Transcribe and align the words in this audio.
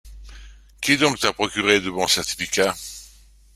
Qui 0.81 0.97
donc 0.97 1.19
t’a 1.19 1.31
procuré 1.31 1.79
de 1.79 1.91
bons 1.91 2.07
certificats? 2.15 2.73